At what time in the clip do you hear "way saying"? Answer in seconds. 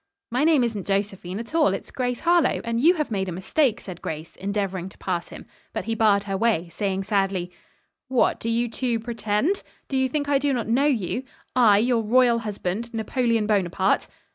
6.35-7.03